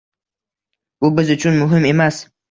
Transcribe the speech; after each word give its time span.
bu 1.03 1.11
biz 1.19 1.29
uchun 1.35 1.59
muhim 1.65 1.85
emas! 1.91 2.23